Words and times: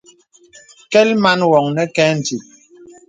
Kɛ̀l 0.91 1.09
man 1.23 1.39
wɔŋ 1.51 1.65
nə 1.75 1.83
kɛ 1.95 2.03
ǹdìp. 2.17 2.43